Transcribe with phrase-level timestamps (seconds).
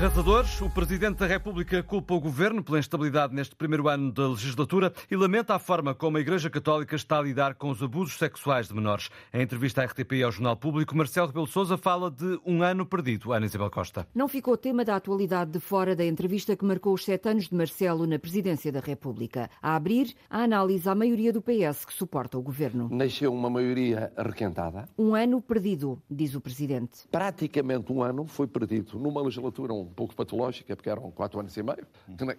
[0.00, 4.94] Arrasadores, o Presidente da República culpa o Governo pela instabilidade neste primeiro ano da legislatura
[5.10, 8.68] e lamenta a forma como a Igreja Católica está a lidar com os abusos sexuais
[8.68, 9.10] de menores.
[9.30, 12.86] Em entrevista à RTP e ao Jornal Público, Marcelo Rebelo Sousa fala de um ano
[12.86, 13.30] perdido.
[13.34, 14.06] Ana Isabel Costa.
[14.14, 17.54] Não ficou tema da atualidade de fora da entrevista que marcou os sete anos de
[17.54, 19.50] Marcelo na Presidência da República.
[19.60, 22.88] A abrir, a análise à maioria do PS que suporta o Governo.
[22.90, 24.88] Nasceu uma maioria requentada.
[24.96, 27.06] Um ano perdido, diz o Presidente.
[27.10, 31.62] Praticamente um ano foi perdido numa legislatura um pouco patológica, porque eram quatro anos e
[31.62, 31.86] meio,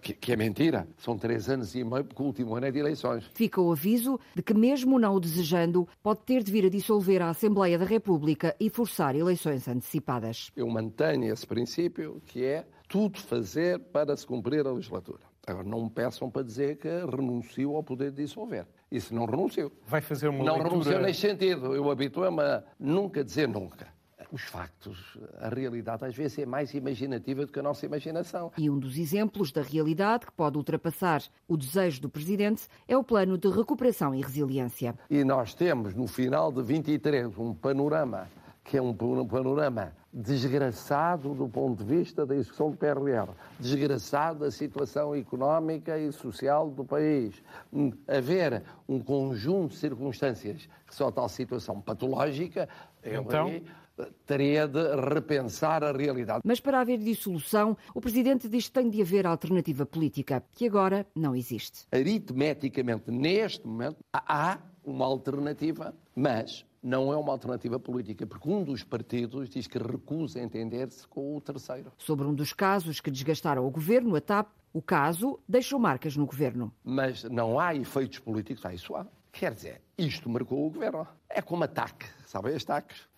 [0.00, 0.86] que, que é mentira.
[0.98, 3.24] São três anos e meio, porque o último ano é de eleições.
[3.34, 7.22] Fica o aviso de que, mesmo não o desejando, pode ter de vir a dissolver
[7.22, 10.50] a Assembleia da República e forçar eleições antecipadas.
[10.56, 15.20] Eu mantenho esse princípio, que é tudo fazer para se cumprir a legislatura.
[15.46, 18.64] Agora, não me peçam para dizer que renuncio ao poder de dissolver.
[18.90, 19.72] Isso não renuncio.
[19.88, 20.68] Vai fazer uma Não leitura...
[20.68, 21.74] renuncio nesse sentido.
[21.74, 23.88] Eu habituo-me a nunca dizer nunca.
[24.32, 28.50] Os factos, a realidade às vezes é mais imaginativa do que a nossa imaginação.
[28.56, 33.04] E um dos exemplos da realidade que pode ultrapassar o desejo do Presidente é o
[33.04, 34.94] plano de recuperação e resiliência.
[35.10, 38.26] E nós temos no final de 23 um panorama
[38.64, 44.50] que é um panorama desgraçado do ponto de vista da execução do PRR, desgraçado da
[44.50, 47.42] situação económica e social do país.
[48.06, 52.68] Haver um conjunto de circunstâncias que só tal situação patológica,
[53.02, 53.48] Então?
[53.48, 53.64] eu aí
[54.26, 56.40] teria de repensar a realidade.
[56.44, 61.06] Mas para haver dissolução, o Presidente diz que tem de haver alternativa política, que agora
[61.14, 61.86] não existe.
[61.92, 68.82] Aritmeticamente, neste momento, há uma alternativa, mas não é uma alternativa política, porque um dos
[68.82, 71.92] partidos diz que recusa entender-se com o terceiro.
[71.96, 76.26] Sobre um dos casos que desgastaram o Governo, a TAP, o caso deixou marcas no
[76.26, 76.72] Governo.
[76.82, 79.06] Mas não há efeitos políticos, ah, isso há.
[79.30, 81.06] Quer dizer, isto marcou o Governo.
[81.28, 83.08] É como ataque, sabem ataques?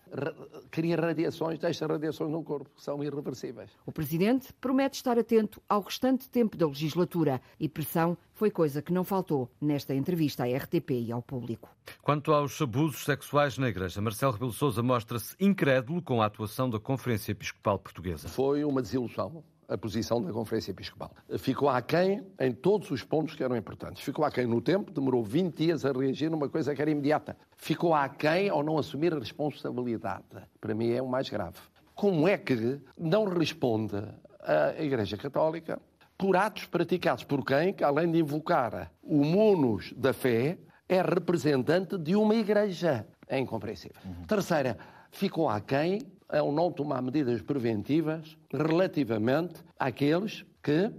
[0.70, 3.70] Cria radiações, deixa radiações no corpo, que são irreversíveis.
[3.84, 8.92] O Presidente promete estar atento ao restante tempo da legislatura e pressão foi coisa que
[8.92, 11.68] não faltou nesta entrevista à RTP e ao público.
[12.02, 16.80] Quanto aos abusos sexuais na Igreja, Marcelo Rebelo Sousa mostra-se incrédulo com a atuação da
[16.80, 18.28] Conferência Episcopal Portuguesa.
[18.28, 21.10] Foi uma desilusão a posição da Conferência Episcopal.
[21.38, 24.02] Ficou aquém em todos os pontos que eram importantes.
[24.02, 27.36] Ficou aquém no tempo, demorou 20 dias a reagir numa coisa que era imediata.
[27.56, 30.24] Ficou aquém ao não assumir a responsabilidade.
[30.60, 31.58] Para mim é o mais grave.
[31.94, 33.96] Como é que não responde
[34.40, 35.80] a Igreja Católica
[36.18, 40.58] por atos praticados por quem, que além de invocar o munus da fé,
[40.88, 43.06] é representante de uma igreja?
[43.26, 43.96] É incompreensível.
[44.26, 44.76] Terceira,
[45.10, 46.00] ficou aquém
[46.38, 50.90] ao não tomar medidas preventivas relativamente àqueles que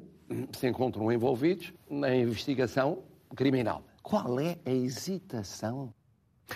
[0.57, 3.03] se encontram envolvidos na investigação
[3.35, 3.83] criminal.
[4.01, 5.93] Qual é a hesitação?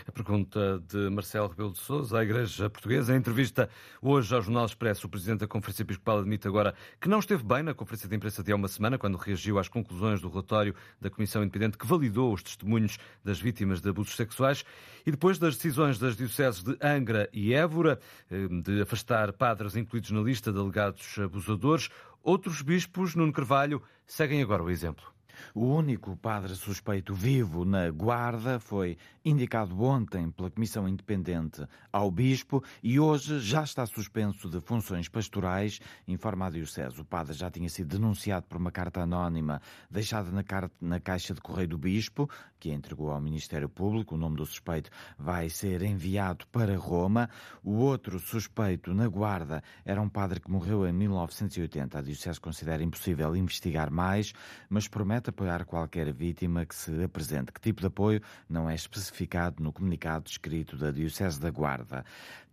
[0.08, 3.14] A pergunta de Marcelo Rebelo de Sousa à Igreja Portuguesa.
[3.14, 3.70] Em entrevista
[4.02, 7.64] hoje ao Jornal Expresso, o Presidente da Conferência Episcopal admite agora que não esteve bem
[7.64, 11.10] na conferência de imprensa de há uma semana, quando reagiu às conclusões do relatório da
[11.10, 14.64] Comissão Independente que validou os testemunhos das vítimas de abusos sexuais
[15.06, 20.12] e depois das decisões das dioceses de Angra e Évora eh, de afastar padres incluídos
[20.12, 21.90] na lista de alegados abusadores,
[22.22, 25.19] outros bispos, Nuno Carvalho, seguem agora o exemplo.
[25.54, 32.64] O único padre suspeito vivo na Guarda foi indicado ontem pela Comissão Independente ao Bispo
[32.82, 37.00] e hoje já está suspenso de funções pastorais, informa a Diocese.
[37.02, 41.34] O padre já tinha sido denunciado por uma carta anónima deixada na, car- na caixa
[41.34, 42.30] de correio do Bispo,
[42.60, 44.16] que entregou ao Ministério Público.
[44.16, 47.30] O nome do suspeito vai ser enviado para Roma.
[47.64, 51.98] O outro suspeito na Guarda era um padre que morreu em 1980.
[51.98, 54.34] A Diocese considera impossível investigar mais,
[54.70, 57.52] mas promete apoiar qualquer vítima que se apresente.
[57.52, 62.04] Que tipo de apoio não é especificado no comunicado escrito da Diocese da Guarda.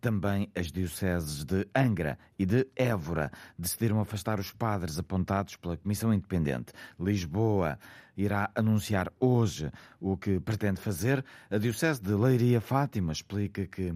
[0.00, 6.12] Também as dioceses de Angra e de Évora decidiram afastar os padres apontados pela Comissão
[6.12, 6.72] Independente.
[6.98, 7.78] Lisboa
[8.16, 9.70] irá anunciar hoje
[10.00, 11.24] o que pretende fazer.
[11.50, 13.94] A Diocese de Leiria Fátima explica que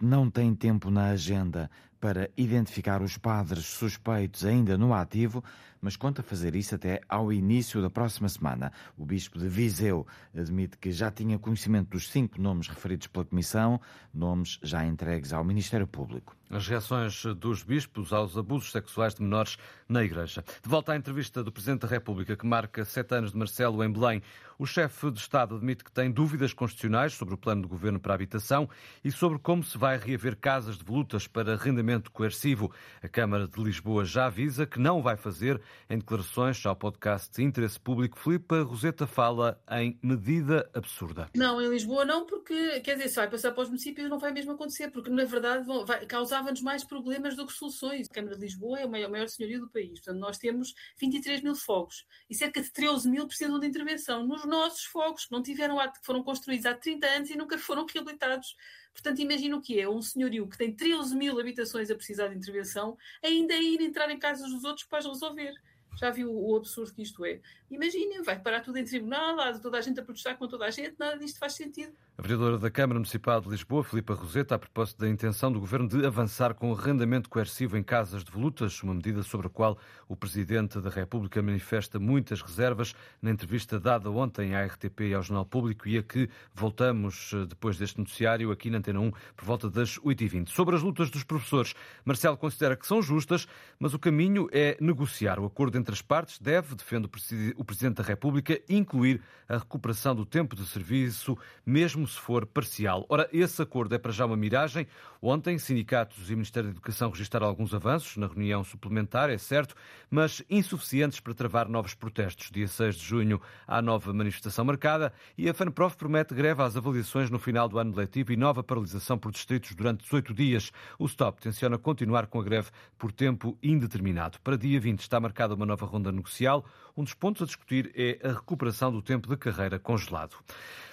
[0.00, 1.70] não tem tempo na agenda
[2.00, 5.42] para identificar os padres suspeitos ainda no ativo,
[5.84, 8.72] mas conta fazer isso até ao início da próxima semana.
[8.96, 13.78] O bispo de Viseu admite que já tinha conhecimento dos cinco nomes referidos pela Comissão,
[14.12, 16.34] nomes já entregues ao Ministério Público.
[16.50, 19.58] As reações dos bispos aos abusos sexuais de menores
[19.88, 20.42] na Igreja.
[20.62, 23.92] De volta à entrevista do Presidente da República, que marca sete anos de Marcelo em
[23.92, 24.22] Belém,
[24.58, 28.12] o chefe de Estado admite que tem dúvidas constitucionais sobre o plano do governo para
[28.12, 28.68] a habitação
[29.02, 32.70] e sobre como se vai reaver casas de volutas para arrendamento coercivo.
[33.02, 35.60] A Câmara de Lisboa já avisa que não vai fazer.
[35.88, 41.28] Em declarações ao podcast Interesse Público, Filipe Roseta fala em medida absurda.
[41.34, 44.32] Não, em Lisboa não, porque, quer dizer, se vai passar para os municípios não vai
[44.32, 45.66] mesmo acontecer, porque na verdade
[46.08, 48.08] causava-nos mais problemas do que soluções.
[48.10, 50.00] A Câmara de Lisboa é o maior, maior senhorio do país.
[50.00, 54.44] Portanto, nós temos 23 mil fogos e cerca de 13 mil precisam de intervenção nos
[54.44, 58.56] nossos fogos, que não tiveram que foram construídos há 30 anos e nunca foram reabilitados.
[58.94, 62.36] Portanto, imagina o que é um senhorio que tem 13 mil habitações a precisar de
[62.36, 65.52] intervenção, ainda ir entrar em casas dos outros para as resolver.
[65.96, 67.40] Já viu o absurdo que isto é?
[67.70, 70.70] Imaginem, vai parar tudo em tribunal, há toda a gente a protestar com toda a
[70.70, 71.92] gente, nada disto faz sentido.
[72.16, 75.88] A vereadora da Câmara Municipal de Lisboa, Filipa Roseta, a propósito da intenção do governo
[75.88, 79.76] de avançar com o arrendamento coercivo em casas de volutas, uma medida sobre a qual
[80.08, 85.22] o Presidente da República manifesta muitas reservas na entrevista dada ontem à RTP e ao
[85.22, 89.44] Jornal Público e a que voltamos eh, depois deste noticiário aqui na Antena 1 por
[89.44, 90.50] volta das 8h20.
[90.50, 91.74] Sobre as lutas dos professores,
[92.04, 95.40] Marcelo considera que são justas, mas o caminho é negociar.
[95.40, 97.08] O acordo entre as partes deve, defende
[97.56, 101.36] o Presidente da República, incluir a recuperação do tempo de serviço,
[101.66, 103.04] mesmo se for parcial.
[103.08, 104.86] Ora, esse acordo é para já uma miragem.
[105.20, 109.74] Ontem, sindicatos e Ministério da Educação registraram alguns avanços na reunião suplementar, é certo,
[110.10, 112.50] mas insuficientes para travar novos protestos.
[112.50, 117.30] Dia 6 de junho há nova manifestação marcada e a FANPROF promete greve às avaliações
[117.30, 120.70] no final do ano letivo e nova paralisação por distritos durante 18 dias.
[120.98, 124.38] O STOP tenciona continuar com a greve por tempo indeterminado.
[124.40, 126.64] Para dia 20 está marcada uma nova ronda negocial.
[126.96, 130.36] Um dos pontos a discutir é a recuperação do tempo de carreira congelado.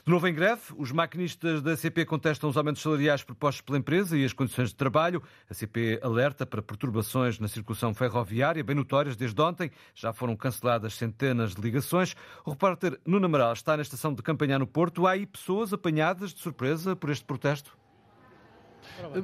[0.04, 4.18] De novo em greve, os maquinistas da CP contestam os aumentos salariais propostos pela empresa
[4.18, 5.22] e as condições de trabalho.
[5.48, 9.70] A CP alerta para perturbações na circulação ferroviária, bem notórias desde ontem.
[9.94, 12.16] Já foram canceladas centenas de ligações.
[12.44, 15.06] O repórter Nuno Amaral está na estação de Campanhã no Porto.
[15.06, 17.78] Há aí pessoas apanhadas de surpresa por este protesto?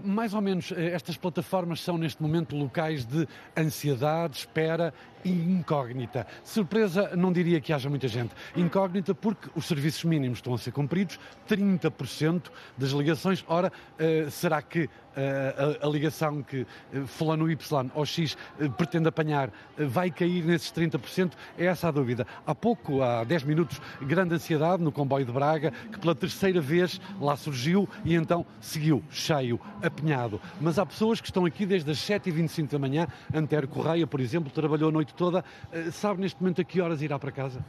[0.04, 4.94] Mais ou menos, eh, estas plataformas são neste momento locais de ansiedade, espera
[5.30, 6.28] incógnita.
[6.44, 8.34] Surpresa, não diria que haja muita gente.
[8.56, 11.20] Incógnita porque os serviços mínimos estão a ser cumpridos,
[11.50, 12.44] 30%
[12.78, 13.44] das ligações.
[13.48, 18.38] Ora, uh, será que a, a, ligação que uh, fulano Y ou X
[18.78, 21.34] pretende apanhar vai cair nesses 30%?
[21.58, 22.26] É essa a dúvida.
[22.46, 27.02] Há pouco, há 10 minutos, grande ansiedade no comboio de Braga, que pela terceira vez
[27.20, 30.40] lá surgiu e então seguiu cheio, apinhado.
[30.62, 33.08] Mas há pessoas que estão aqui desde as 7h25 da manhã.
[33.34, 35.44] Antero Correia, por exemplo, trabalhou a noite toda.
[35.92, 37.64] Sabe neste momento a que horas irá para casa?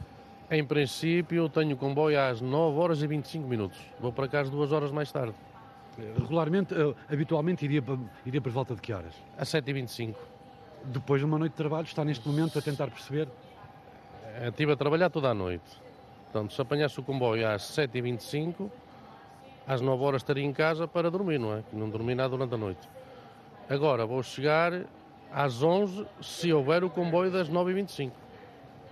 [0.51, 3.79] Em princípio, tenho comboio às 9 horas e 25 minutos.
[3.99, 5.35] Vou para casa duas horas mais tarde.
[6.17, 7.83] Regularmente, uh, habitualmente, iria,
[8.25, 9.13] iria por volta de que horas?
[9.37, 10.15] Às 7h25.
[10.85, 13.27] Depois de uma noite de trabalho, está neste momento a tentar perceber?
[14.23, 15.69] Eh, estive a trabalhar toda a noite.
[16.31, 18.71] Portanto, se apanhasse o comboio às 7h25,
[19.67, 21.63] às 9 horas estaria em casa para dormir, não é?
[21.73, 22.89] Não dormi nada durante a noite.
[23.69, 24.71] Agora vou chegar
[25.31, 28.11] às 11 se houver o comboio das 9h25.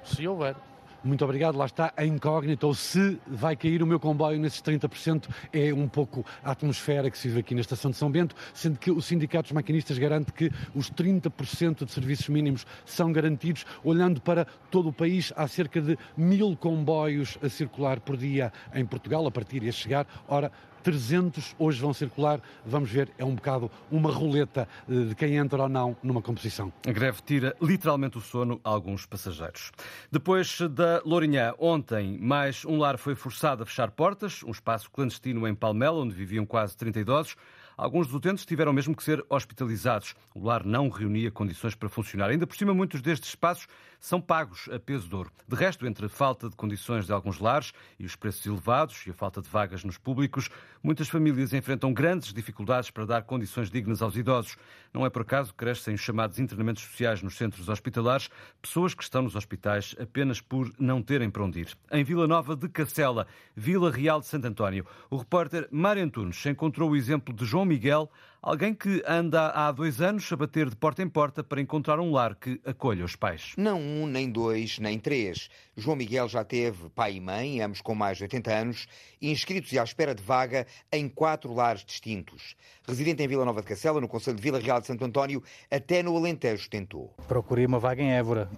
[0.04, 0.56] Se houver.
[1.04, 5.30] Muito obrigado, lá está a incógnita, ou se vai cair o meu comboio nesses 30%,
[5.54, 8.80] é um pouco a atmosfera que se vive aqui na estação de São Bento, sendo
[8.80, 13.66] que o Sindicato dos Maquinistas garante que os 30% de serviços mínimos são garantidos.
[13.83, 18.86] Olhando para todo o país, há cerca de mil comboios a circular por dia em
[18.86, 20.07] Portugal, a partir e a chegar.
[20.28, 20.51] Ora,
[20.88, 22.39] 300 hoje vão circular.
[22.66, 26.72] Vamos ver, é um bocado uma roleta eh, de quem entra ou não numa composição.
[26.88, 29.74] A greve tira literalmente o sono a alguns passageiros.
[30.10, 35.45] Depois da Lourinhã, ontem, mais um lar foi forçado a fechar portas, um espaço clandestino
[35.45, 37.36] em Palmela, onde viviam quase 30 idosos.
[37.78, 40.16] Alguns dos utentes tiveram mesmo que ser hospitalizados.
[40.33, 42.30] O lar não reunia condições para funcionar.
[42.30, 43.68] Ainda por cima, muitos destes espaços
[44.00, 45.31] são pagos a peso de ouro.
[45.48, 49.12] De resto, entre a falta de condições de alguns lares e os preços elevados e
[49.12, 50.50] a falta de vagas nos públicos,
[50.83, 54.57] muitas famílias enfrentam grandes dificuldades para dar condições dignas aos idosos.
[54.94, 58.30] Não é por acaso que crescem os chamados internamentos sociais nos centros hospitalares,
[58.62, 61.78] pessoas que estão nos hospitais apenas por não terem para onde ir.
[61.92, 66.92] Em Vila Nova de Cacela, Vila Real de Santo António, o repórter Mário Antunes encontrou
[66.92, 68.10] o exemplo de João Miguel,
[68.42, 72.12] Alguém que anda há dois anos a bater de porta em porta para encontrar um
[72.12, 73.54] lar que acolha os pais.
[73.58, 75.50] Não um, nem dois, nem três.
[75.76, 78.88] João Miguel já teve pai e mãe, ambos com mais de 80 anos,
[79.22, 82.56] inscritos e à espera de vaga em quatro lares distintos.
[82.88, 86.04] Residente em Vila Nova de Cacela, no Conselho de Vila Real de Santo António, até
[86.04, 87.14] no Alentejo tentou.
[87.28, 88.50] Procurei uma vaga em Évora.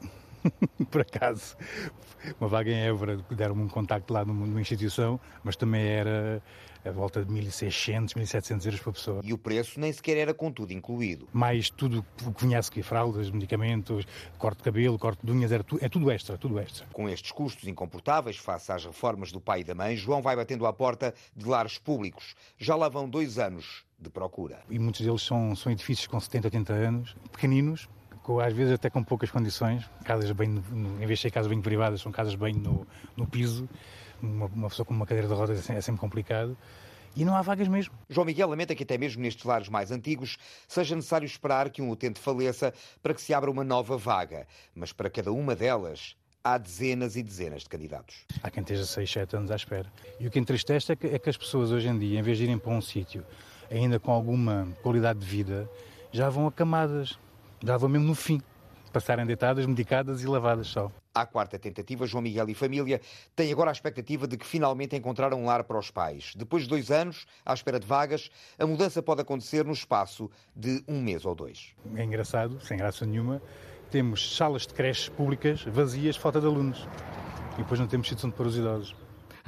[0.89, 1.55] por acaso,
[2.39, 6.41] uma vaga em Évora, deram-me um contacto lá numa instituição, mas também era
[6.85, 9.21] a volta de 1.600, 1.700 euros por pessoa.
[9.23, 11.27] E o preço nem sequer era com tudo incluído.
[11.33, 14.05] Mais tudo o que vinha a seguir, fraldas, medicamentos,
[14.37, 16.85] corte de cabelo, corte de unhas, era tu, é tudo extra, tudo extra.
[16.93, 20.65] Com estes custos incomportáveis face às reformas do pai e da mãe, João vai batendo
[20.65, 22.35] à porta de lares públicos.
[22.57, 24.61] Já lá vão dois anos de procura.
[24.69, 27.89] E muitos deles são, são edifícios com 70, 80 anos, pequeninos,
[28.37, 31.61] às vezes até com poucas condições, casas bem, no, em vez de ser casas bem
[31.61, 33.67] privadas, são casas bem no, no piso,
[34.21, 36.57] uma, uma pessoa com uma cadeira de rodas é, é sempre complicado
[37.15, 37.93] e não há vagas mesmo.
[38.09, 41.89] João Miguel lamenta que até mesmo nestes lares mais antigos seja necessário esperar que um
[41.89, 44.47] utente faleça para que se abra uma nova vaga.
[44.75, 48.25] Mas para cada uma delas há dezenas e dezenas de candidatos.
[48.41, 49.91] Há quem esteja 6, 7 anos à espera.
[50.19, 52.37] E o que entristece é que, é que as pessoas hoje em dia, em vez
[52.37, 53.25] de irem para um sítio
[53.69, 55.69] ainda com alguma qualidade de vida,
[56.11, 57.17] já vão acamadas, já
[57.77, 58.41] vão mesmo no fim,
[58.91, 60.91] passarem deitadas, medicadas e lavadas só.
[61.13, 63.01] À quarta tentativa, João Miguel e família
[63.35, 66.33] têm agora a expectativa de que finalmente encontraram um lar para os pais.
[66.35, 70.83] Depois de dois anos, à espera de vagas, a mudança pode acontecer no espaço de
[70.87, 71.73] um mês ou dois.
[71.95, 73.41] É engraçado, sem graça nenhuma,
[73.89, 76.87] temos salas de creches públicas vazias, falta de alunos.
[77.55, 78.95] E depois não temos sítios onde pôr os idosos.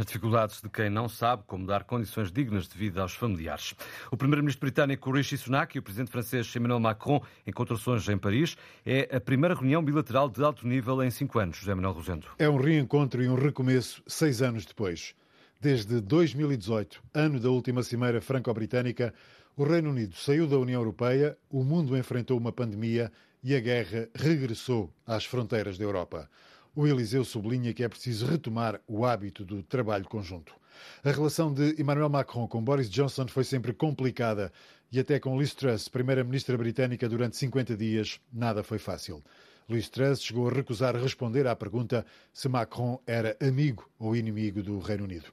[0.02, 3.76] As dificuldades de quem não sabe como dar condições dignas de vida aos familiares.
[4.10, 8.58] O primeiro-ministro britânico Rishi Sunak e o presidente francês Emmanuel Macron encontram-se hoje em Paris.
[8.84, 12.26] É a primeira reunião bilateral de alto nível em cinco anos, José Manuel Rosendo.
[12.40, 15.14] É um reencontro e um recomeço seis anos depois.
[15.60, 19.14] Desde 2018, ano da última cimeira franco-britânica,
[19.56, 23.12] o Reino Unido saiu da União Europeia, o mundo enfrentou uma pandemia
[23.44, 26.28] e a guerra regressou às fronteiras da Europa.
[26.74, 30.56] O Eliseu sublinha que é preciso retomar o hábito do trabalho conjunto.
[31.04, 34.54] A relação de Emmanuel Macron com Boris Johnson foi sempre complicada
[34.90, 39.22] e até com Liz Truss, primeira-ministra britânica durante 50 dias, nada foi fácil.
[39.70, 44.80] Liz Truss chegou a recusar responder à pergunta se Macron era amigo ou inimigo do
[44.80, 45.26] Reino Unido.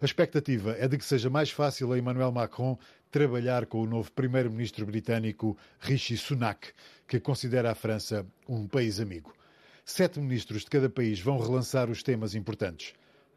[0.00, 2.78] A expectativa é de que seja mais fácil a Emmanuel Macron
[3.10, 6.72] trabalhar com o novo primeiro-ministro britânico Rishi Sunak,
[7.06, 9.36] que considera a França um país amigo.
[9.88, 12.92] Sete ministros de cada país vão relançar os temas importantes.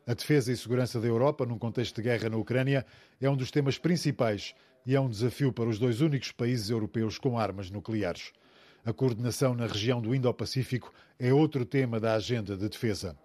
[0.07, 2.87] A defesa e segurança da Europa, num contexto de guerra na Ucrânia,
[3.21, 7.19] é um dos temas principais e é um desafio para os dois únicos países europeus
[7.19, 8.33] com armas nucleares.
[8.83, 13.15] A coordenação na região do Indo-Pacífico é outro tema da agenda de defesa.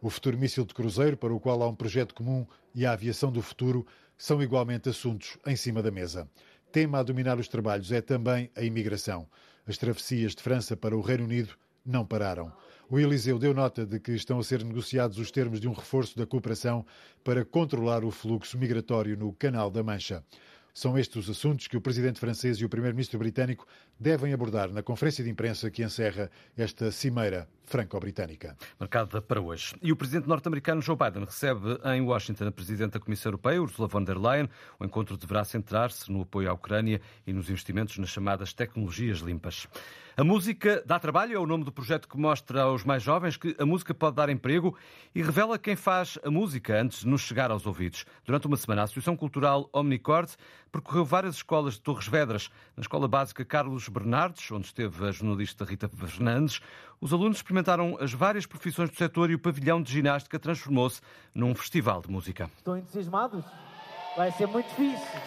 [0.00, 3.30] O futuro míssil de cruzeiro, para o qual há um projeto comum, e a aviação
[3.30, 6.26] do futuro são igualmente assuntos em cima da mesa.
[6.72, 9.28] Tema a dominar os trabalhos é também a imigração.
[9.66, 12.52] As travessias de França para o Reino Unido não pararam.
[12.88, 16.16] O Eliseu deu nota de que estão a ser negociados os termos de um reforço
[16.16, 16.84] da cooperação
[17.22, 20.24] para controlar o fluxo migratório no Canal da Mancha.
[20.72, 23.66] São estes os assuntos que o presidente francês e o primeiro-ministro britânico
[23.98, 28.56] devem abordar na conferência de imprensa que encerra esta cimeira franco-britânica.
[28.78, 29.74] Marcada para hoje.
[29.80, 33.88] E o presidente norte-americano Joe Biden recebe em Washington a presidente da Comissão Europeia, Ursula
[33.88, 34.48] von der Leyen.
[34.78, 39.68] O encontro deverá centrar-se no apoio à Ucrânia e nos investimentos nas chamadas tecnologias limpas.
[40.16, 43.56] A música dá trabalho é o nome do projeto que mostra aos mais jovens que
[43.58, 44.76] a música pode dar emprego
[45.14, 48.04] e revela quem faz a música antes de nos chegar aos ouvidos.
[48.24, 50.30] Durante uma semana, a Associação Cultural Omnicord
[50.70, 52.50] percorreu várias escolas de Torres Vedras.
[52.76, 56.60] Na Escola Básica Carlos Bernardes, onde esteve a jornalista Rita Fernandes,
[57.00, 61.00] os alunos experimentaram as várias profissões do setor e o pavilhão de ginástica transformou-se
[61.34, 62.50] num festival de música.
[62.56, 63.44] Estão entusiasmados?
[64.16, 65.20] Vai ser muito difícil.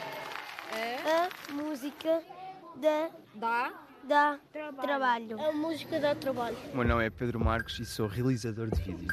[0.76, 0.94] É.
[1.04, 2.22] A música
[2.76, 3.74] dá, dá,
[4.04, 4.40] dá
[4.82, 5.40] trabalho.
[5.40, 6.58] A música dá trabalho.
[6.74, 9.08] O meu nome é Pedro Marcos e sou realizador de vídeo.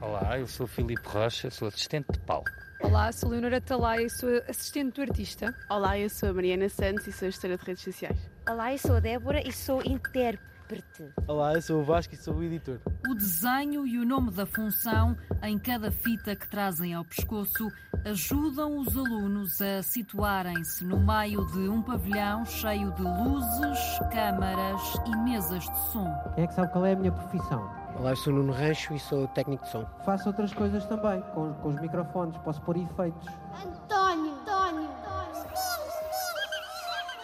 [0.00, 2.50] Olá, eu sou Filipe Rocha, sou assistente de palco.
[2.80, 5.54] Olá, sou Leonora Talai e sou assistente do artista.
[5.68, 8.18] Olá, eu sou a Mariana Santos e sou gestora de redes sociais.
[8.48, 11.12] Olá, eu sou a Débora e sou intérprete.
[11.28, 12.80] Olá, eu sou o Vasco e sou o editor.
[13.10, 17.68] O desenho e o nome da função em cada fita que trazem ao pescoço
[18.04, 25.16] ajudam os alunos a situarem-se no meio de um pavilhão cheio de luzes, câmaras e
[25.18, 26.12] mesas de som.
[26.34, 27.70] Quem é que sabe qual é a minha profissão?
[27.98, 29.86] Olá, eu sou Nuno Rancho e sou técnico de som.
[30.04, 33.28] Faço outras coisas também, com, com os microfones, posso pôr efeitos.
[33.64, 34.90] António, António.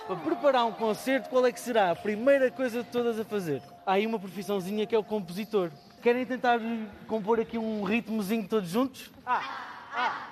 [0.06, 3.60] Para preparar um concerto, qual é que será a primeira coisa de todas a fazer?
[3.84, 5.72] Há aí uma profissãozinha que é o compositor.
[6.00, 6.60] Querem tentar
[7.08, 9.10] compor aqui um ritmozinho todos juntos?
[9.26, 9.40] Ah,
[9.92, 10.25] ah,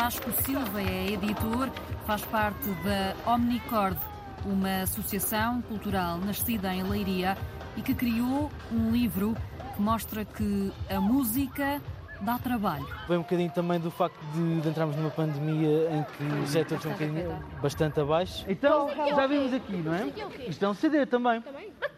[0.00, 1.68] Vasco Silva é editor,
[2.06, 3.98] faz parte da Omnicord,
[4.46, 7.36] uma associação cultural nascida em Leiria
[7.76, 9.36] e que criou um livro
[9.74, 11.82] que mostra que a música
[12.20, 12.86] dá trabalho.
[13.08, 16.84] Vem um bocadinho também do facto de, de entrarmos numa pandemia em que os setores
[16.84, 18.44] estão um bocadinho bastante abaixo.
[18.48, 20.12] Então, já vimos aqui, não é?
[20.46, 21.42] Isto é um CD também.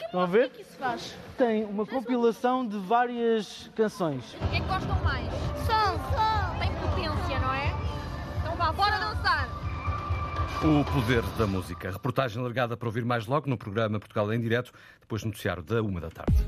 [0.06, 0.46] Estão a ver?
[0.46, 1.14] O que isso faz?
[1.36, 4.34] Tem uma compilação de várias canções.
[4.40, 5.28] O que é que gostam mais?
[5.66, 6.49] Som, som.
[8.72, 9.48] Bora dançar!
[10.62, 11.90] O poder da música.
[11.90, 15.82] Reportagem largada para ouvir mais logo no programa Portugal em Direto, depois do noticiário da
[15.82, 16.44] uma da tarde.